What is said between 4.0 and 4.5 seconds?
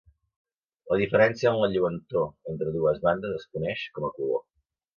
a color.